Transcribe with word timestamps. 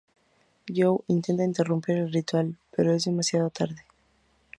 Jo 0.77 0.87
intenta 1.15 1.43
interrumpir 1.43 1.95
el 1.95 2.11
ritual, 2.11 2.55
pero 2.71 2.91
es 2.91 3.03
demasiado 3.05 3.51
tarde. 3.51 3.85